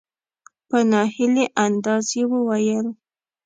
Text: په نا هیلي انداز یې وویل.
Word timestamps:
په 0.69 0.77
نا 0.91 1.01
هیلي 1.15 1.45
انداز 1.63 2.05
یې 2.17 2.23
وویل. 2.31 2.87